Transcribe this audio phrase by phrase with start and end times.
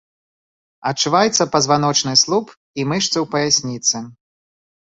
[0.91, 3.97] Адчуваецца пазваночны слуп і мышцы ў паясніцы.